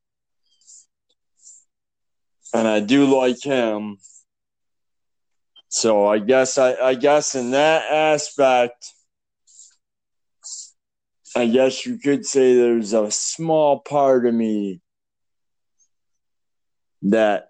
and 2.54 2.68
I 2.68 2.80
do 2.80 3.06
like 3.06 3.42
him. 3.42 3.98
So 5.70 6.06
I 6.06 6.20
guess 6.20 6.58
I, 6.58 6.74
I 6.76 6.94
guess 6.96 7.34
in 7.34 7.52
that 7.52 7.92
aspect, 7.92 8.94
I 11.36 11.48
guess 11.48 11.86
you 11.86 11.98
could 11.98 12.26
say 12.26 12.56
there's 12.56 12.94
a 12.94 13.10
small 13.10 13.80
part 13.80 14.26
of 14.26 14.34
me 14.34 14.82
that 17.04 17.50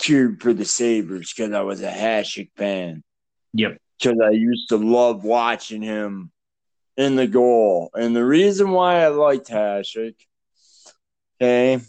cheered 0.00 0.40
for 0.40 0.52
the 0.52 0.64
Sabres 0.64 1.32
because 1.34 1.52
I 1.52 1.62
was 1.62 1.82
a 1.82 1.90
Hasek 1.90 2.50
fan. 2.56 3.02
Yep 3.54 3.78
because 3.98 4.18
I 4.24 4.30
used 4.30 4.68
to 4.68 4.76
love 4.76 5.24
watching 5.24 5.82
him 5.82 6.30
in 6.96 7.16
the 7.16 7.26
goal. 7.26 7.90
And 7.94 8.14
the 8.14 8.24
reason 8.24 8.70
why 8.70 9.02
I 9.02 9.08
liked 9.08 9.48
Hasek, 9.48 10.14
okay, 11.40 11.80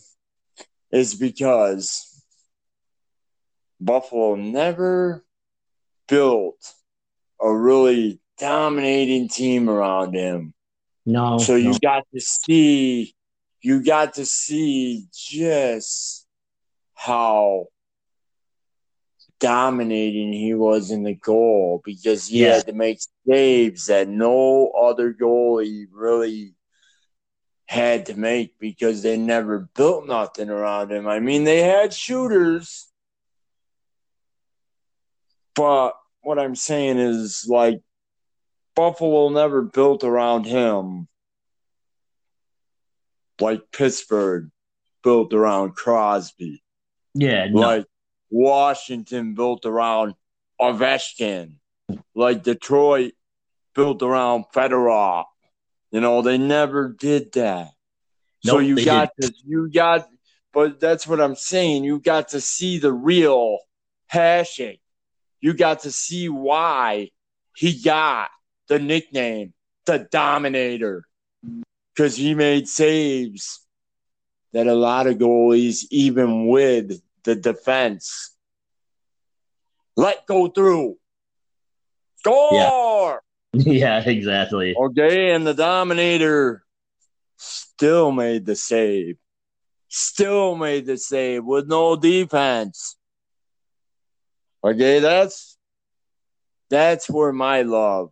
is 0.91 1.15
because 1.15 2.23
Buffalo 3.79 4.35
never 4.35 5.23
built 6.07 6.73
a 7.41 7.53
really 7.53 8.19
dominating 8.37 9.29
team 9.29 9.69
around 9.69 10.13
him. 10.13 10.53
No. 11.09 11.39
So 11.39 11.55
you 11.55 11.71
no. 11.71 11.79
got 11.81 12.03
to 12.13 12.21
see 12.21 13.15
you 13.61 13.83
got 13.83 14.13
to 14.13 14.25
see 14.25 15.07
just 15.11 16.27
how 16.93 17.67
dominating 19.39 20.31
he 20.33 20.53
was 20.53 20.91
in 20.91 21.03
the 21.03 21.15
goal 21.15 21.81
because 21.83 22.27
he 22.27 22.43
yeah. 22.43 22.55
had 22.55 22.67
to 22.67 22.73
make 22.73 22.99
saves 23.27 23.87
that 23.87 24.07
no 24.07 24.69
other 24.69 25.13
goalie 25.13 25.85
really 25.91 26.53
had 27.65 28.05
to 28.07 28.15
make 28.15 28.59
because 28.59 29.01
they 29.01 29.17
never 29.17 29.67
built 29.75 30.05
nothing 30.05 30.49
around 30.49 30.91
him. 30.91 31.07
I 31.07 31.19
mean, 31.19 31.43
they 31.43 31.61
had 31.61 31.93
shooters, 31.93 32.87
but 35.55 35.93
what 36.21 36.37
I'm 36.37 36.55
saying 36.55 36.99
is 36.99 37.45
like 37.47 37.81
Buffalo 38.75 39.29
never 39.29 39.61
built 39.61 40.03
around 40.03 40.45
him 40.45 41.07
like 43.39 43.71
Pittsburgh 43.71 44.49
built 45.03 45.33
around 45.33 45.75
Crosby. 45.75 46.63
Yeah, 47.13 47.47
no. 47.49 47.59
like 47.59 47.85
Washington 48.29 49.33
built 49.33 49.65
around 49.65 50.13
Ovechkin, 50.61 51.55
like 52.15 52.43
Detroit 52.43 53.13
built 53.73 54.01
around 54.03 54.45
Fedorov. 54.53 55.25
You 55.91 56.01
know, 56.01 56.21
they 56.21 56.37
never 56.37 56.89
did 56.89 57.31
that. 57.33 57.71
Nope, 58.45 58.53
so 58.53 58.59
you 58.59 58.85
got 58.85 59.09
did. 59.19 59.33
to, 59.33 59.41
you 59.45 59.69
got, 59.71 60.07
but 60.53 60.79
that's 60.79 61.07
what 61.07 61.19
I'm 61.19 61.35
saying. 61.35 61.83
You 61.83 61.99
got 61.99 62.29
to 62.29 62.41
see 62.41 62.77
the 62.77 62.93
real 62.93 63.57
Hasek 64.13 64.79
you 65.41 65.53
got 65.53 65.81
to 65.81 65.91
see 65.91 66.29
why 66.29 67.09
he 67.55 67.81
got 67.81 68.29
the 68.69 68.79
nickname 68.79 69.53
the 69.85 70.07
Dominator 70.11 71.03
because 71.93 72.15
he 72.15 72.35
made 72.35 72.67
saves 72.67 73.65
that 74.53 74.67
a 74.67 74.73
lot 74.73 75.07
of 75.07 75.17
goalies, 75.17 75.85
even 75.89 76.47
with 76.47 77.01
the 77.23 77.35
defense, 77.35 78.35
let 79.97 80.25
go 80.25 80.47
through. 80.47 80.97
Score! 82.17 83.21
Yeah, 83.51 84.07
exactly. 84.07 84.75
Okay, 84.77 85.31
and 85.31 85.45
the 85.45 85.55
Dominator 85.55 86.63
still 87.35 88.11
made 88.11 88.45
the 88.45 88.55
save. 88.55 89.17
Still 89.87 90.55
made 90.55 90.85
the 90.85 90.97
save 90.97 91.43
with 91.43 91.67
no 91.67 91.95
defense. 91.95 92.95
Okay, 94.63 94.99
that's 94.99 95.57
that's 96.69 97.09
where 97.09 97.33
my 97.33 97.63
love 97.63 98.11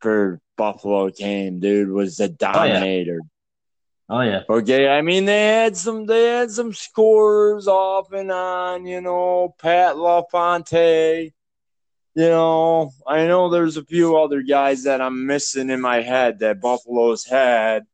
for 0.00 0.40
Buffalo 0.56 1.10
came, 1.10 1.60
dude, 1.60 1.90
was 1.90 2.16
the 2.16 2.24
oh, 2.24 2.36
Dominator. 2.38 3.20
Oh 4.08 4.22
yeah. 4.22 4.42
Okay, 4.48 4.88
I 4.88 5.02
mean 5.02 5.24
they 5.24 5.46
had 5.46 5.76
some 5.76 6.04
they 6.04 6.24
had 6.24 6.50
some 6.50 6.72
scores 6.72 7.68
off 7.68 8.12
and 8.12 8.32
on, 8.32 8.84
you 8.84 9.00
know, 9.00 9.54
Pat 9.58 9.94
LaFonte. 9.94 11.32
You 12.16 12.28
know, 12.28 12.90
I 13.06 13.28
know 13.28 13.48
there's 13.48 13.76
a 13.76 13.84
few 13.84 14.18
other 14.18 14.42
guys 14.42 14.82
that 14.82 15.00
I'm 15.00 15.26
missing 15.26 15.70
in 15.70 15.80
my 15.80 16.02
head 16.02 16.40
that 16.40 16.60
Buffalo's 16.60 17.24
had. 17.24 17.86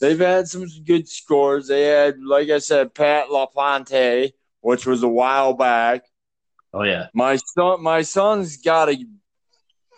They've 0.00 0.18
had 0.18 0.46
some 0.46 0.66
good 0.84 1.08
scores. 1.08 1.66
They 1.66 1.86
had, 1.86 2.22
like 2.22 2.50
I 2.50 2.58
said, 2.58 2.94
Pat 2.94 3.28
LaFonte, 3.28 4.32
which 4.60 4.86
was 4.86 5.02
a 5.02 5.08
while 5.08 5.54
back. 5.54 6.04
Oh 6.72 6.84
yeah. 6.84 7.08
My 7.14 7.36
son 7.36 7.82
my 7.82 8.02
son's 8.02 8.58
got 8.58 8.90
a 8.90 9.04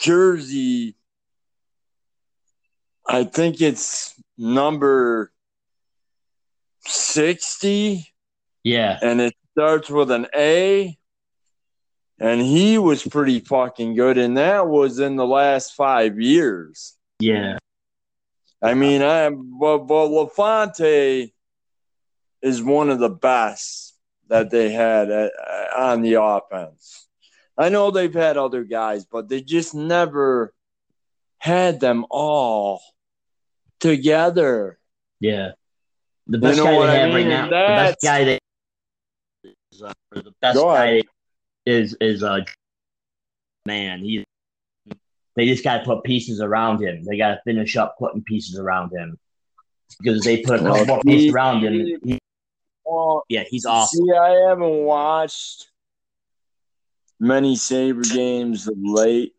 jersey. 0.01 0.95
I 3.09 3.25
think 3.25 3.61
it's 3.61 4.15
number 4.37 5.33
60 6.87 8.07
Yeah. 8.65 8.99
and 9.03 9.21
it 9.21 9.35
starts 9.53 9.89
with 9.91 10.11
an 10.11 10.27
A. 10.35 10.97
And 12.21 12.41
he 12.41 12.79
was 12.79 13.05
pretty 13.05 13.39
fucking 13.39 13.95
good, 13.95 14.19
and 14.19 14.37
that 14.39 14.67
was 14.67 14.99
in 14.99 15.15
the 15.15 15.25
last 15.27 15.75
five 15.77 16.19
years. 16.21 16.97
Yeah. 17.21 17.59
I 18.61 18.75
mean, 18.75 19.03
I 19.03 19.31
but, 19.31 19.79
but 19.87 20.09
LaFonte 20.09 21.33
is 22.43 22.61
one 22.61 22.91
of 22.91 22.99
the 22.99 23.09
best 23.09 23.95
that 24.27 24.51
they 24.51 24.71
had 24.73 25.13
at, 25.13 25.31
on 25.77 26.03
the 26.03 26.15
offense. 26.15 27.07
I 27.57 27.69
know 27.69 27.93
they've 27.93 28.13
had 28.13 28.37
other 28.37 28.65
guys, 28.65 29.05
but 29.05 29.29
they 29.29 29.41
just 29.41 29.77
never 29.77 30.53
had 31.39 31.79
them 31.79 32.05
all 32.11 32.81
together. 33.81 34.79
Yeah. 35.21 35.53
The 36.27 36.39
best 36.39 36.59
know 36.59 36.65
guy 36.65 36.73
they 36.73 36.83
I 36.83 36.95
have 36.95 37.15
right 37.15 37.27
now. 37.27 37.43
And 37.45 37.53
The 37.53 37.57
best 37.57 37.97
guy 38.03 38.25
they 38.25 38.39
is, 39.73 39.83
uh, 39.83 39.93
the 40.13 40.35
best 40.41 40.59
guy 40.59 41.03
is 41.65 41.97
is 42.01 42.23
uh 42.23 42.41
man. 43.67 44.01
He 44.01 44.25
they 45.37 45.47
just 45.47 45.63
got 45.63 45.79
to 45.79 45.85
put 45.85 46.03
pieces 46.03 46.41
around 46.41 46.83
him. 46.83 47.05
They 47.05 47.17
got 47.17 47.35
to 47.35 47.41
finish 47.45 47.77
up 47.77 47.97
putting 47.99 48.23
pieces 48.25 48.59
around 48.59 48.91
him 48.93 49.17
because 50.01 50.23
they 50.23 50.43
put 50.43 50.61
a 50.61 50.65
couple 50.65 50.87
more 50.87 51.01
pieces 51.03 51.33
around 51.33 51.65
him. 51.65 52.01
He, 52.03 52.19
Well, 52.85 53.23
yeah, 53.29 53.45
he's 53.49 53.65
awesome. 53.65 54.05
See, 54.05 54.13
I 54.13 54.49
haven't 54.49 54.85
watched 54.85 55.71
many 57.21 57.55
Saber 57.55 58.03
games 58.03 58.67
of 58.67 58.75
late, 58.79 59.35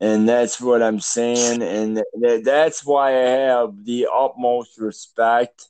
and 0.00 0.28
that's 0.28 0.60
what 0.60 0.82
I'm 0.82 1.00
saying, 1.00 1.62
and 1.62 2.02
th- 2.22 2.44
that's 2.44 2.84
why 2.84 3.10
I 3.10 3.28
have 3.28 3.84
the 3.84 4.08
utmost 4.12 4.78
respect 4.78 5.68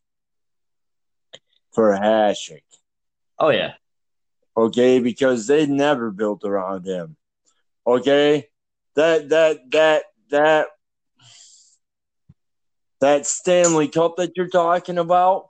for 1.73 1.93
Hasek. 1.93 2.63
Oh 3.39 3.51
yeah. 3.51 3.75
Okay, 4.57 5.01
because 5.01 5.47
they 5.47 5.67
never 5.67 6.11
built 6.11 6.45
around 6.45 6.87
him. 6.87 7.17
Okay, 7.87 8.49
that 8.95 9.29
that 9.29 9.71
that 9.73 10.05
that 10.31 10.67
that 13.01 13.27
Stanley 13.27 13.89
Cup 13.89 14.17
that 14.17 14.33
you're 14.37 14.49
talking 14.49 14.99
about, 14.99 15.49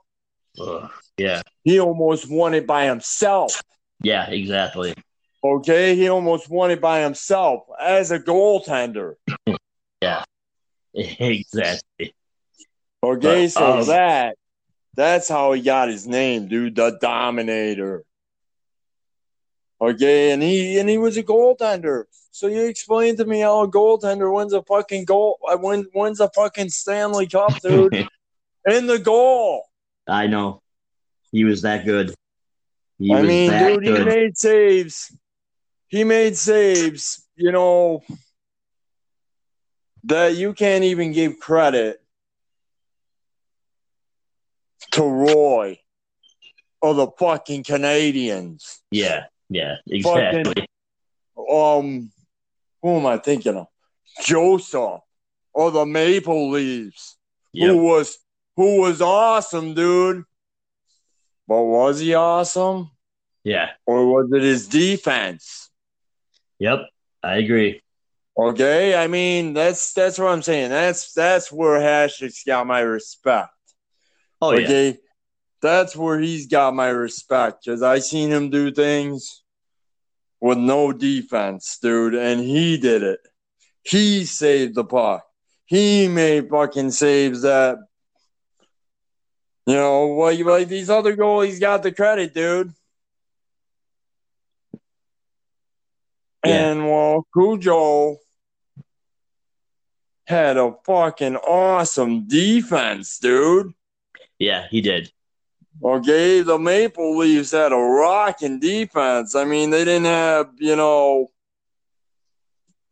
Ugh. 0.59 0.91
Yeah. 1.17 1.41
he 1.63 1.79
almost 1.79 2.29
won 2.29 2.53
it 2.53 2.67
by 2.67 2.85
himself. 2.85 3.61
Yeah. 4.01 4.29
Exactly. 4.29 4.93
Okay, 5.45 5.95
he 5.95 6.09
almost 6.09 6.49
won 6.49 6.71
it 6.71 6.81
by 6.81 7.01
himself 7.01 7.65
as 7.79 8.11
a 8.11 8.19
goaltender. 8.19 9.13
Yeah, 10.01 10.23
exactly. 10.93 12.13
Okay, 13.01 13.45
But, 13.45 13.49
so 13.49 13.79
um, 13.79 13.87
that 13.87 14.35
that's 14.93 15.27
how 15.27 15.53
he 15.53 15.61
got 15.61 15.87
his 15.87 16.05
name, 16.05 16.47
dude, 16.47 16.75
the 16.75 16.97
Dominator. 17.01 18.03
Okay, 19.81 20.31
and 20.31 20.43
he 20.43 20.77
and 20.77 20.87
he 20.89 20.97
was 20.97 21.17
a 21.17 21.23
goaltender. 21.23 22.03
So 22.31 22.47
you 22.47 22.65
explain 22.65 23.17
to 23.17 23.25
me 23.25 23.39
how 23.39 23.61
a 23.61 23.71
goaltender 23.71 24.31
wins 24.31 24.53
a 24.53 24.61
fucking 24.61 25.05
goal, 25.05 25.39
uh, 25.49 25.57
win, 25.59 25.87
wins 25.95 26.19
a 26.19 26.29
fucking 26.29 26.69
Stanley 26.69 27.27
Cup, 27.27 27.59
dude, 27.61 27.93
in 28.69 28.85
the 28.85 28.99
goal. 28.99 29.63
I 30.07 30.27
know. 30.27 30.61
He 31.31 31.45
was 31.45 31.63
that 31.63 31.85
good. 31.85 32.13
He 32.99 33.13
I 33.13 33.21
was 33.21 33.27
mean, 33.27 33.51
dude, 33.51 33.83
he 33.85 34.03
made 34.03 34.37
saves. 34.37 35.11
He 35.95 36.03
made 36.03 36.35
saves, 36.35 37.25
you 37.37 37.53
know, 37.53 38.03
that 40.03 40.35
you 40.35 40.53
can't 40.53 40.83
even 40.83 41.13
give 41.13 41.39
credit 41.39 42.03
to 44.91 45.03
Roy 45.03 45.79
or 46.81 46.95
the 46.95 47.07
fucking 47.17 47.63
Canadiens. 47.63 48.79
yeah. 48.91 49.27
Yeah. 49.47 49.75
Fucking- 50.03 50.35
Exactly. 50.41 50.67
Um, 51.49 52.11
who 52.81 52.97
am 52.97 53.05
I 53.05 53.17
thinking 53.17 53.55
of? 53.55 53.67
Joseph 54.21 54.99
or 55.53 55.71
the 55.71 55.85
Maple 55.85 56.49
Leaves, 56.49 57.15
Yep. 57.53 57.69
who 57.69 57.83
was 57.83 58.17
who 58.57 58.81
was 58.81 59.01
awesome, 59.01 59.73
dude. 59.75 60.25
But 61.47 61.61
was 61.63 61.99
he 61.99 62.15
awesome? 62.15 62.91
Yeah. 63.45 63.71
Or 63.85 64.05
was 64.07 64.29
it 64.33 64.41
his 64.41 64.67
defense? 64.67 65.64
Yep. 66.59 66.79
I 67.23 67.37
agree. 67.37 67.81
Okay, 68.37 68.95
I 68.95 69.07
mean 69.07 69.53
that's 69.53 69.93
that's 69.93 70.19
what 70.19 70.27
I'm 70.27 70.41
saying. 70.41 70.69
That's 70.69 71.13
that's 71.13 71.51
where 71.51 71.79
Hasek's 71.79 72.43
got 72.43 72.67
my 72.67 72.81
respect. 72.81 73.49
Oh 74.41 74.51
yeah. 74.51 74.65
okay, 74.65 74.97
that's 75.61 75.95
where 75.95 76.19
he's 76.19 76.47
got 76.47 76.75
my 76.75 76.89
respect 76.89 77.63
because 77.63 77.81
I 77.81 77.99
seen 77.99 78.29
him 78.29 78.49
do 78.49 78.71
things 78.71 79.43
with 80.41 80.57
no 80.57 80.91
defense, 80.91 81.77
dude, 81.81 82.13
and 82.13 82.41
he 82.41 82.77
did 82.77 83.03
it. 83.03 83.19
He 83.83 84.25
saved 84.25 84.75
the 84.75 84.83
puck. 84.83 85.23
He 85.65 86.07
made 86.07 86.49
fucking 86.49 86.91
saves 86.91 87.43
that. 87.43 87.77
You 89.65 89.75
know, 89.75 90.07
well, 90.07 90.45
like 90.45 90.67
these 90.67 90.89
other 90.89 91.15
goalies 91.15 91.59
got 91.59 91.81
the 91.81 91.91
credit, 91.91 92.33
dude. 92.33 92.73
Yeah. 96.45 96.69
And 96.69 96.85
well, 96.89 97.25
Cujo 97.33 98.17
had 100.27 100.57
a 100.57 100.73
fucking 100.85 101.35
awesome 101.37 102.27
defense, 102.27 103.19
dude. 103.19 103.73
Yeah, 104.39 104.67
he 104.69 104.81
did. 104.81 105.11
Okay, 105.83 106.41
the 106.41 106.57
Maple 106.57 107.17
Leafs 107.17 107.51
had 107.51 107.73
a 107.73 107.77
rocking 107.77 108.59
defense. 108.59 109.35
I 109.35 109.43
mean, 109.43 109.69
they 109.69 109.83
didn't 109.83 110.05
have, 110.05 110.49
you 110.57 110.75
know, 110.75 111.27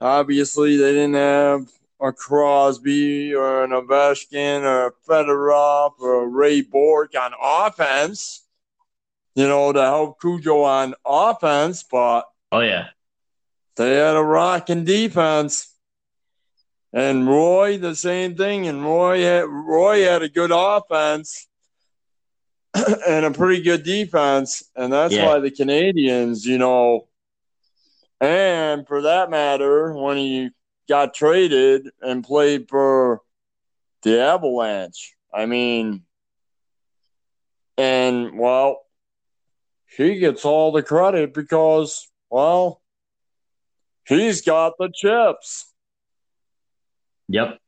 obviously 0.01 0.75
they 0.77 0.91
didn't 0.91 1.15
have 1.15 1.67
a 2.01 2.11
Crosby 2.11 3.33
or 3.33 3.63
an 3.63 3.71
Ovechkin 3.71 4.63
or 4.63 4.87
a 4.87 4.91
Fedorov 5.07 5.93
or 5.99 6.23
a 6.23 6.27
Ray 6.27 6.61
Bourque 6.61 7.15
on 7.15 7.31
offense, 7.41 8.45
you 9.35 9.47
know, 9.47 9.71
to 9.71 9.81
help 9.81 10.19
Cujo 10.19 10.63
on 10.63 10.93
offense, 11.05 11.83
but 11.83 12.25
Oh 12.51 12.59
yeah. 12.59 12.87
They 13.75 13.95
had 13.95 14.15
a 14.15 14.23
rocking 14.23 14.85
defense. 14.85 15.69
And 16.91 17.27
Roy, 17.27 17.77
the 17.77 17.95
same 17.95 18.35
thing. 18.35 18.67
And 18.67 18.83
Roy 18.83 19.21
had, 19.21 19.45
Roy 19.47 20.03
had 20.03 20.21
a 20.21 20.29
good 20.29 20.51
offense 20.53 21.47
and 23.07 23.25
a 23.25 23.31
pretty 23.31 23.63
good 23.63 23.83
defense. 23.83 24.63
And 24.75 24.93
that's 24.93 25.13
Yeah. 25.13 25.25
why 25.25 25.39
the 25.39 25.49
Canadiens, 25.51 26.45
you 26.45 26.57
know, 26.59 27.07
and 28.21 28.87
for 28.87 29.01
that 29.01 29.29
matter, 29.29 29.91
when 29.93 30.15
he 30.15 30.51
got 30.87 31.13
traded 31.13 31.89
and 32.01 32.23
played 32.23 32.69
for 32.69 33.21
the 34.03 34.21
Avalanche, 34.21 35.15
I 35.33 35.45
mean, 35.45 36.03
and 37.77 38.37
well, 38.37 38.85
he 39.97 40.19
gets 40.19 40.45
all 40.45 40.71
the 40.71 40.83
credit 40.83 41.33
because, 41.33 42.07
well, 42.29 42.81
he's 44.05 44.41
got 44.41 44.73
the 44.77 44.89
chips. 44.93 45.71
Yep. 47.29 47.59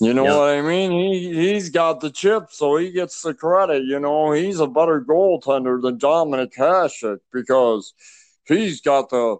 You 0.00 0.14
know 0.14 0.24
Yep. 0.24 0.34
what 0.36 0.48
I 0.50 0.62
mean? 0.62 0.90
He 0.92 1.34
he's 1.34 1.68
got 1.68 2.00
the 2.00 2.10
chips, 2.10 2.56
so 2.56 2.76
he 2.78 2.90
gets 2.90 3.20
the 3.20 3.34
credit. 3.34 3.84
You 3.84 4.00
know, 4.00 4.32
he's 4.32 4.58
a 4.60 4.66
better 4.66 5.00
goaltender 5.02 5.80
than 5.82 5.98
Dominik 5.98 6.54
Hasek 6.54 7.18
because 7.32 7.92
he's 8.46 8.80
got 8.80 9.10
the 9.10 9.36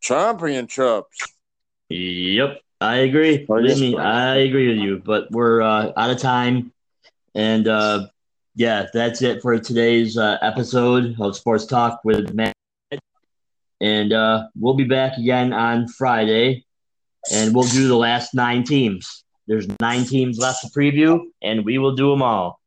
championships. 0.00 1.34
Yep. 1.90 2.60
I 2.80 2.96
agree. 2.98 3.42
I 3.42 3.44
Believe 3.46 3.80
me. 3.80 3.98
I 3.98 4.36
agree 4.36 4.68
with 4.68 4.78
you. 4.78 5.02
But 5.04 5.30
we're 5.32 5.60
uh, 5.60 5.92
out 5.96 6.10
of 6.10 6.18
time, 6.18 6.72
and 7.34 7.66
uh, 7.66 8.06
yeah, 8.54 8.86
that's 8.94 9.20
it 9.20 9.42
for 9.42 9.58
today's 9.58 10.16
uh, 10.16 10.38
episode 10.40 11.16
of 11.20 11.36
Sports 11.36 11.66
Talk 11.66 12.00
with 12.04 12.32
Matt. 12.32 12.54
And 13.80 14.12
uh, 14.12 14.48
we'll 14.58 14.74
be 14.74 14.84
back 14.84 15.18
again 15.18 15.52
on 15.52 15.88
Friday, 15.88 16.64
and 17.32 17.54
we'll 17.54 17.68
do 17.68 17.88
the 17.88 17.96
last 17.96 18.34
nine 18.34 18.64
teams. 18.64 19.24
There's 19.46 19.66
nine 19.80 20.04
teams 20.04 20.38
left 20.38 20.62
to 20.62 20.68
preview, 20.68 21.20
and 21.42 21.64
we 21.64 21.78
will 21.78 21.94
do 21.94 22.10
them 22.10 22.22
all. 22.22 22.60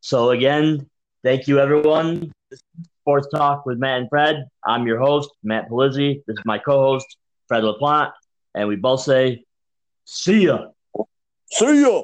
So 0.00 0.30
again, 0.30 0.88
thank 1.24 1.48
you 1.48 1.58
everyone. 1.58 2.32
Sports 3.00 3.28
Talk 3.34 3.64
with 3.66 3.78
Matt 3.78 4.00
and 4.00 4.08
Fred. 4.08 4.44
I'm 4.64 4.86
your 4.86 4.98
host, 5.00 5.30
Matt 5.42 5.68
Polizzi. 5.70 6.22
This 6.26 6.34
is 6.36 6.42
my 6.44 6.58
co-host, 6.58 7.16
Fred 7.48 7.64
LaPlante, 7.64 8.12
and 8.54 8.68
we 8.68 8.76
both 8.76 9.00
say, 9.00 9.44
"See 10.04 10.44
ya." 10.44 10.66
See 11.50 11.80
ya. 11.80 12.02